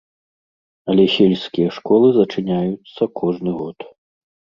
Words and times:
Але 0.93 1.03
сельскія 1.15 1.69
школы 1.77 2.07
зачыняюцца 2.15 3.03
кожны 3.21 3.51
год. 3.59 3.77